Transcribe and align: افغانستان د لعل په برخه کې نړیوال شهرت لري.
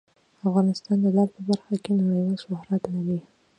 افغانستان 0.47 0.97
د 1.01 1.05
لعل 1.15 1.29
په 1.35 1.41
برخه 1.49 1.75
کې 1.83 1.91
نړیوال 1.99 2.37
شهرت 2.43 2.83
لري. 2.93 3.19